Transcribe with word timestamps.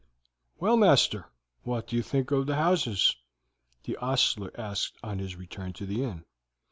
"Well, 0.57 0.77
master, 0.77 1.29
what 1.61 1.85
do 1.85 1.95
you 1.95 2.01
think 2.01 2.31
of 2.31 2.47
the 2.47 2.55
houses?" 2.55 3.15
the 3.83 3.97
ostler 3.97 4.49
asked 4.59 4.97
on 5.03 5.19
his 5.19 5.35
return 5.35 5.73
to 5.73 5.85
the 5.85 6.03
inn. 6.03 6.25